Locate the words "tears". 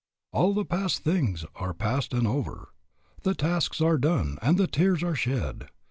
4.65-5.03